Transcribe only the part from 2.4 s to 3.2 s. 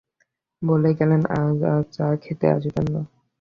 আসবেন না।